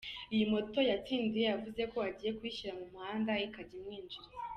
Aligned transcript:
Iyi 0.33 0.45
moto 0.53 0.79
yatsindiye 0.89 1.45
yavuze 1.51 1.81
ko 1.91 1.97
agiye 2.09 2.31
kuyishyira 2.37 2.71
mu 2.79 2.85
muhanda 2.93 3.31
ikajya 3.47 3.73
imwinjiriza. 3.79 4.37